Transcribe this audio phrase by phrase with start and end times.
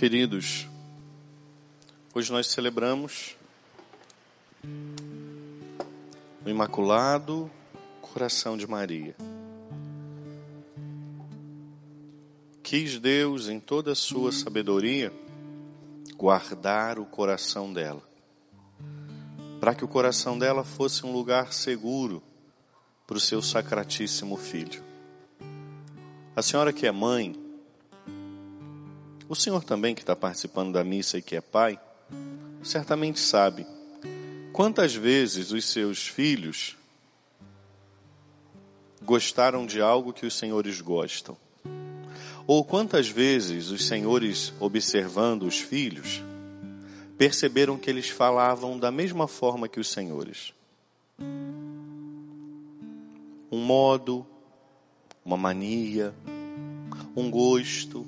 [0.00, 0.66] Queridos,
[2.14, 3.36] hoje nós celebramos
[6.42, 7.50] o Imaculado
[8.00, 9.14] Coração de Maria.
[12.62, 15.12] Quis Deus, em toda a sua sabedoria,
[16.16, 18.02] guardar o coração dela,
[19.60, 22.22] para que o coração dela fosse um lugar seguro
[23.06, 24.82] para o seu sacratíssimo filho.
[26.34, 27.49] A senhora que é mãe,
[29.30, 31.78] o senhor também que está participando da missa e que é pai,
[32.64, 33.64] certamente sabe
[34.52, 36.76] quantas vezes os seus filhos
[39.00, 41.36] gostaram de algo que os senhores gostam.
[42.44, 46.20] Ou quantas vezes os senhores, observando os filhos,
[47.16, 50.52] perceberam que eles falavam da mesma forma que os senhores.
[53.48, 54.26] Um modo,
[55.24, 56.12] uma mania,
[57.14, 58.04] um gosto,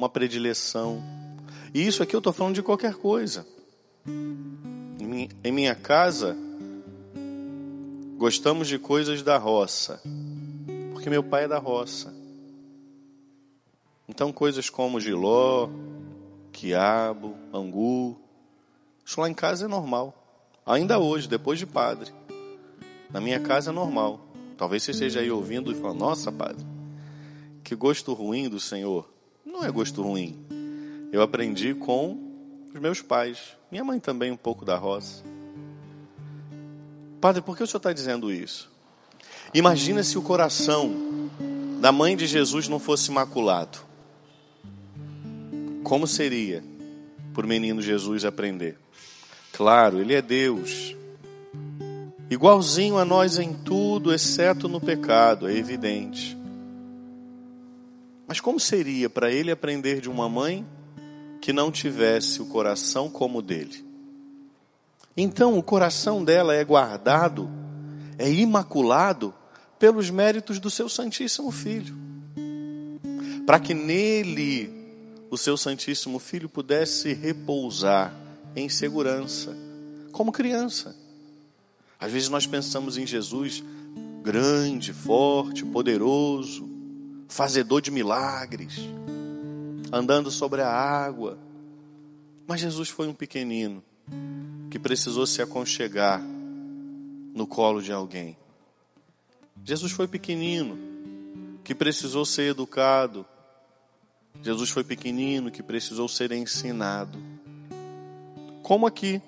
[0.00, 1.02] uma predileção.
[1.74, 3.46] E isso aqui eu estou falando de qualquer coisa.
[5.44, 6.34] Em minha casa,
[8.16, 10.00] gostamos de coisas da roça,
[10.94, 12.14] porque meu pai é da roça.
[14.08, 15.68] Então, coisas como giló,
[16.50, 18.18] quiabo, angu,
[19.04, 20.14] isso lá em casa é normal.
[20.64, 22.10] Ainda hoje, depois de padre.
[23.10, 24.20] Na minha casa é normal.
[24.56, 26.64] Talvez você esteja aí ouvindo e falando: Nossa, padre,
[27.62, 29.19] que gosto ruim do Senhor
[29.60, 30.38] não é gosto ruim.
[31.12, 32.18] Eu aprendi com
[32.74, 33.38] os meus pais.
[33.70, 35.22] Minha mãe também um pouco da roça.
[37.20, 38.70] Padre, por que o senhor está dizendo isso?
[39.52, 40.90] Imagina se o coração
[41.78, 43.78] da mãe de Jesus não fosse imaculado.
[45.84, 46.64] Como seria
[47.34, 48.78] por menino Jesus aprender?
[49.52, 50.96] Claro, ele é Deus.
[52.30, 56.39] Igualzinho a nós em tudo, exceto no pecado, é evidente.
[58.30, 60.64] Mas como seria para ele aprender de uma mãe
[61.40, 63.84] que não tivesse o coração como o dele?
[65.16, 67.50] Então, o coração dela é guardado,
[68.16, 69.34] é imaculado
[69.80, 71.98] pelos méritos do seu Santíssimo Filho.
[73.44, 74.70] Para que nele
[75.28, 78.14] o seu Santíssimo Filho pudesse repousar
[78.54, 79.56] em segurança,
[80.12, 80.94] como criança.
[81.98, 83.60] Às vezes nós pensamos em Jesus
[84.22, 86.69] grande, forte, poderoso,
[87.30, 88.74] fazedor de milagres,
[89.92, 91.38] andando sobre a água.
[92.46, 93.82] Mas Jesus foi um pequenino
[94.68, 98.36] que precisou se aconchegar no colo de alguém.
[99.64, 100.76] Jesus foi pequenino
[101.62, 103.24] que precisou ser educado.
[104.42, 107.18] Jesus foi pequenino que precisou ser ensinado.
[108.62, 109.22] Como aqui,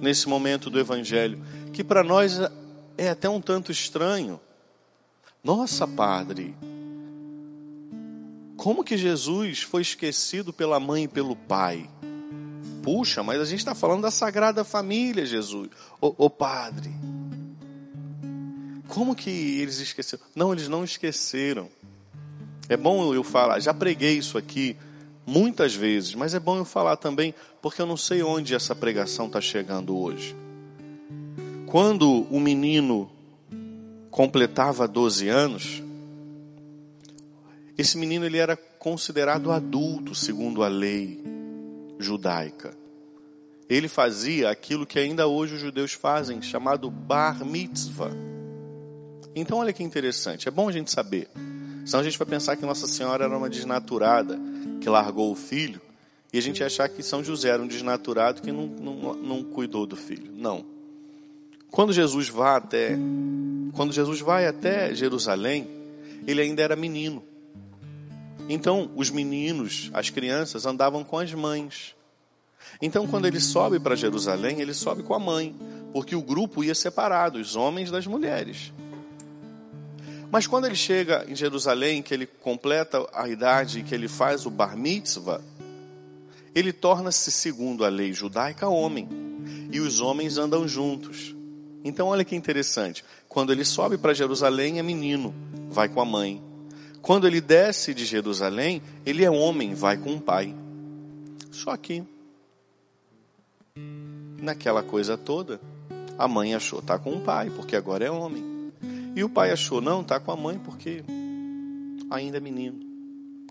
[0.00, 2.38] nesse momento do Evangelho, que para nós
[2.96, 4.40] é até um tanto estranho.
[5.44, 6.54] Nossa, Padre,
[8.58, 11.88] como que Jesus foi esquecido pela mãe e pelo pai?
[12.82, 15.68] Puxa, mas a gente está falando da Sagrada Família, Jesus.
[16.00, 16.90] Ô, ô Padre.
[18.88, 20.24] Como que eles esqueceram?
[20.34, 21.68] Não, eles não esqueceram.
[22.68, 24.76] É bom eu falar, já preguei isso aqui
[25.24, 27.32] muitas vezes, mas é bom eu falar também,
[27.62, 30.34] porque eu não sei onde essa pregação está chegando hoje.
[31.64, 33.08] Quando o menino
[34.10, 35.82] completava 12 anos,
[37.78, 41.22] esse menino ele era considerado adulto segundo a lei
[41.96, 42.76] judaica.
[43.68, 48.10] Ele fazia aquilo que ainda hoje os judeus fazem, chamado bar mitzvah.
[49.32, 51.28] Então olha que interessante, é bom a gente saber.
[51.86, 54.36] Senão a gente vai pensar que Nossa Senhora era uma desnaturada
[54.80, 55.80] que largou o filho
[56.32, 59.86] e a gente achar que São José era um desnaturado que não, não, não cuidou
[59.86, 60.32] do filho.
[60.34, 60.66] Não.
[61.70, 62.98] Quando Jesus vai até
[63.72, 65.68] quando Jesus vai até Jerusalém,
[66.26, 67.22] ele ainda era menino.
[68.48, 71.94] Então, os meninos, as crianças andavam com as mães.
[72.80, 75.54] Então, quando ele sobe para Jerusalém, ele sobe com a mãe,
[75.92, 78.72] porque o grupo ia separado, os homens das mulheres.
[80.30, 84.50] Mas quando ele chega em Jerusalém, que ele completa a idade, que ele faz o
[84.50, 85.40] bar mitzvah,
[86.54, 89.08] ele torna-se, segundo a lei judaica, homem.
[89.70, 91.34] E os homens andam juntos.
[91.84, 93.04] Então, olha que interessante.
[93.28, 95.34] Quando ele sobe para Jerusalém, é menino,
[95.70, 96.42] vai com a mãe.
[97.00, 100.54] Quando ele desce de Jerusalém, ele é homem, vai com o pai.
[101.50, 102.04] Só que,
[104.40, 105.60] naquela coisa toda,
[106.18, 108.72] a mãe achou, tá com o pai, porque agora é homem.
[109.14, 111.02] E o pai achou, não, tá com a mãe, porque
[112.10, 112.78] ainda é menino.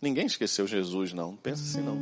[0.00, 1.34] Ninguém esqueceu Jesus, não.
[1.36, 1.98] Pensa assim, não.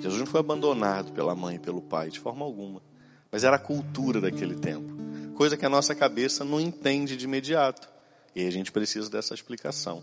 [0.00, 2.82] Jesus não foi abandonado pela mãe e pelo pai, de forma alguma.
[3.30, 4.94] Mas era a cultura daquele tempo.
[5.34, 7.88] Coisa que a nossa cabeça não entende de imediato.
[8.34, 10.02] E a gente precisa dessa explicação.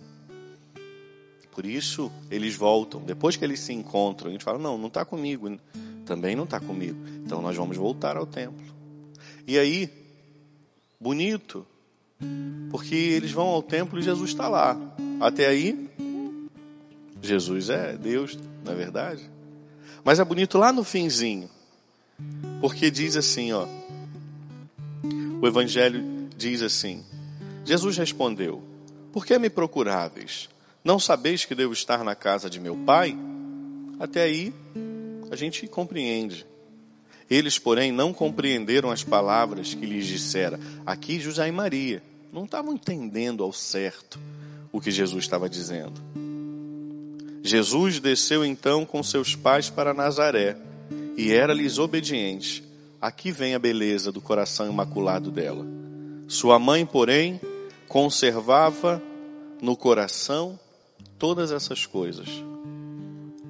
[1.51, 3.01] Por isso eles voltam.
[3.01, 5.57] Depois que eles se encontram, a gente fala: não, não está comigo.
[6.05, 6.97] Também não está comigo.
[7.25, 8.65] Então nós vamos voltar ao templo.
[9.47, 9.89] E aí,
[10.99, 11.65] bonito,
[12.69, 14.77] porque eles vão ao templo e Jesus está lá.
[15.19, 15.89] Até aí,
[17.21, 19.29] Jesus é Deus, não é verdade?
[20.03, 21.49] Mas é bonito lá no finzinho,
[22.59, 23.67] porque diz assim, ó.
[25.41, 27.03] O Evangelho diz assim:
[27.65, 28.63] Jesus respondeu:
[29.11, 30.49] Por que me procuráveis?
[30.83, 33.15] Não sabeis que devo estar na casa de meu pai?
[33.99, 34.53] Até aí
[35.29, 36.45] a gente compreende.
[37.29, 40.59] Eles, porém, não compreenderam as palavras que lhes dissera.
[40.85, 44.19] Aqui José e Maria não estavam entendendo ao certo
[44.71, 46.01] o que Jesus estava dizendo.
[47.43, 50.57] Jesus desceu então com seus pais para Nazaré
[51.15, 52.63] e era-lhes obediente.
[52.99, 55.65] Aqui vem a beleza do coração imaculado dela.
[56.27, 57.39] Sua mãe, porém,
[57.87, 59.01] conservava
[59.61, 60.59] no coração
[61.21, 62.27] todas essas coisas.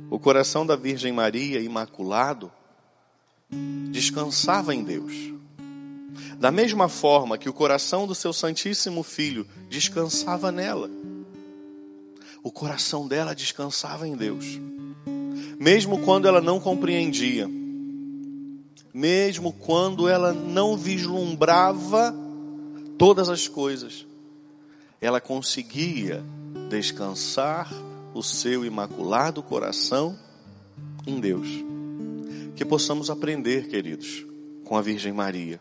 [0.10, 2.52] O coração da Virgem Maria, imaculado,
[3.90, 5.14] descansava em Deus.
[6.38, 10.92] Da mesma forma que o coração do seu Santíssimo Filho descansava nela,
[12.44, 14.60] o coração dela descansava em Deus.
[15.58, 17.50] Mesmo quando ela não compreendia,
[18.94, 22.14] mesmo quando ela não vislumbrava
[22.98, 24.06] todas as coisas,
[25.00, 26.22] ela conseguia
[26.72, 27.70] descansar
[28.14, 30.18] o seu imaculado coração
[31.06, 31.48] em Deus.
[32.56, 34.26] Que possamos aprender, queridos,
[34.64, 35.60] com a Virgem Maria,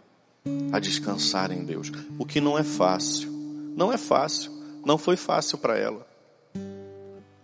[0.71, 1.91] a descansar em Deus.
[2.17, 3.29] O que não é fácil.
[3.77, 4.53] Não é fácil.
[4.85, 6.07] Não foi fácil para ela.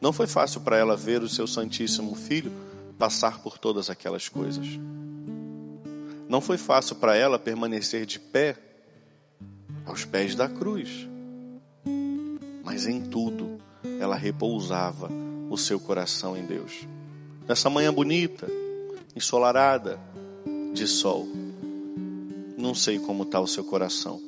[0.00, 2.52] Não foi fácil para ela ver o seu Santíssimo Filho
[2.96, 4.66] passar por todas aquelas coisas.
[6.28, 8.56] Não foi fácil para ela permanecer de pé
[9.84, 11.08] aos pés da cruz
[12.76, 13.56] mas em tudo
[13.98, 15.08] ela repousava
[15.48, 16.86] o seu coração em Deus.
[17.48, 18.46] Nessa manhã bonita,
[19.16, 19.98] ensolarada,
[20.74, 21.26] de sol,
[22.58, 24.20] não sei como está o seu coração.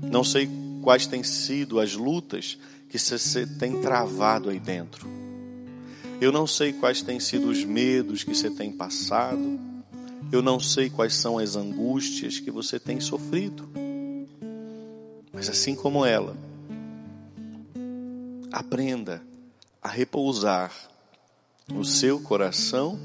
[0.00, 0.48] Não sei
[0.80, 2.56] quais têm sido as lutas
[2.88, 5.08] que você tem travado aí dentro.
[6.20, 9.58] Eu não sei quais têm sido os medos que você tem passado.
[10.30, 13.68] Eu não sei quais são as angústias que você tem sofrido.
[15.32, 16.36] Mas assim como ela,
[18.54, 19.20] aprenda
[19.82, 20.72] a repousar
[21.74, 22.96] o seu coração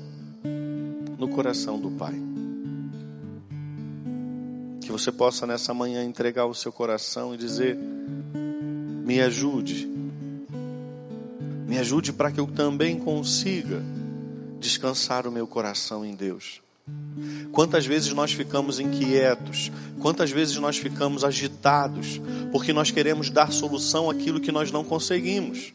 [1.17, 2.13] no coração do Pai.
[4.79, 7.75] Que você possa nessa manhã entregar o seu coração e dizer:
[9.03, 9.87] Me ajude,
[11.67, 13.81] me ajude para que eu também consiga
[14.59, 16.61] descansar o meu coração em Deus.
[17.51, 24.09] Quantas vezes nós ficamos inquietos, quantas vezes nós ficamos agitados, porque nós queremos dar solução
[24.09, 25.73] àquilo que nós não conseguimos.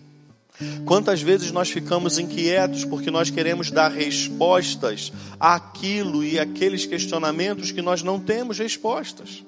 [0.84, 7.82] Quantas vezes nós ficamos inquietos porque nós queremos dar respostas àquilo e aqueles questionamentos que
[7.82, 9.42] nós não temos respostas.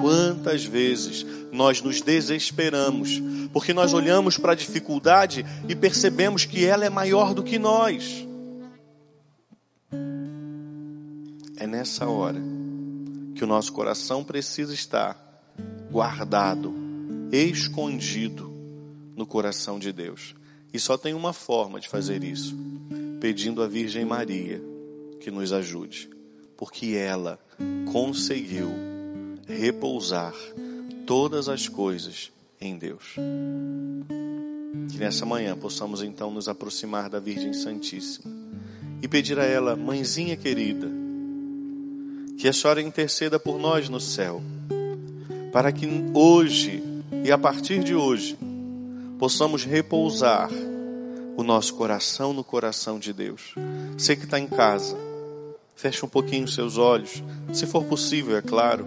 [0.00, 3.22] Quantas vezes nós nos desesperamos
[3.52, 8.26] porque nós olhamos para a dificuldade e percebemos que ela é maior do que nós.
[11.56, 12.40] É nessa hora
[13.34, 15.20] que o nosso coração precisa estar
[15.90, 16.74] guardado,
[17.30, 18.52] escondido
[19.16, 20.34] no coração de Deus.
[20.72, 22.56] E só tem uma forma de fazer isso:
[23.20, 24.60] pedindo à Virgem Maria
[25.20, 26.10] que nos ajude,
[26.56, 27.38] porque ela
[27.92, 28.70] conseguiu
[29.46, 30.34] repousar
[31.06, 33.14] todas as coisas em Deus.
[34.90, 38.32] Que nessa manhã possamos então nos aproximar da Virgem Santíssima
[39.00, 41.03] e pedir a ela, mãezinha querida,
[42.36, 44.42] que a senhora interceda por nós no céu,
[45.52, 46.82] para que hoje
[47.24, 48.38] e a partir de hoje
[49.18, 50.50] possamos repousar
[51.36, 53.54] o nosso coração no coração de Deus.
[53.96, 54.96] Você que está em casa,
[55.74, 57.22] feche um pouquinho os seus olhos,
[57.52, 58.86] se for possível, é claro.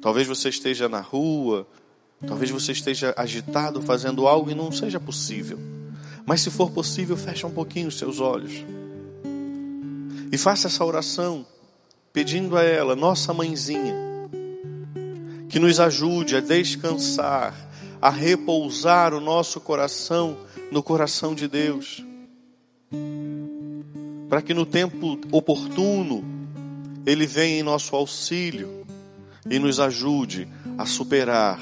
[0.00, 1.66] Talvez você esteja na rua,
[2.26, 5.58] talvez você esteja agitado fazendo algo e não seja possível.
[6.26, 8.64] Mas se for possível, feche um pouquinho os seus olhos.
[10.34, 11.46] E faça essa oração,
[12.12, 13.94] pedindo a ela, nossa mãezinha,
[15.48, 17.54] que nos ajude a descansar,
[18.02, 20.36] a repousar o nosso coração
[20.72, 22.04] no coração de Deus.
[24.28, 26.24] Para que no tempo oportuno
[27.06, 28.84] Ele venha em nosso auxílio
[29.48, 31.60] e nos ajude a superar,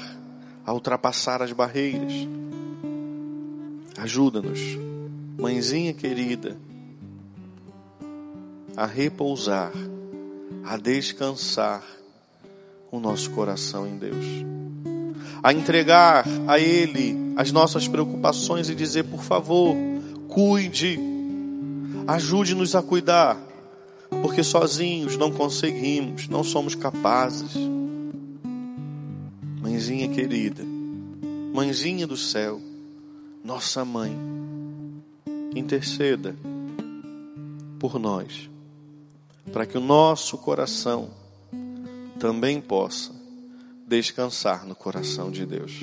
[0.65, 2.27] a ultrapassar as barreiras.
[3.99, 4.59] Ajuda-nos,
[5.37, 6.57] mãezinha querida
[8.75, 9.71] a repousar,
[10.63, 11.83] a descansar
[12.91, 14.25] o nosso coração em Deus.
[15.43, 19.75] a entregar a Ele as nossas preocupações e dizer: por favor,
[20.29, 20.97] cuide,
[22.07, 23.37] ajude-nos a cuidar,
[24.21, 27.51] porque sozinhos não conseguimos, não somos capazes.
[29.61, 30.63] Mãezinha querida,
[31.53, 32.61] mãezinha do céu,
[33.43, 34.15] nossa mãe,
[35.55, 36.35] interceda
[37.79, 38.49] por nós,
[39.51, 41.09] para que o nosso coração
[42.19, 43.11] também possa
[43.87, 45.81] descansar no coração de Deus.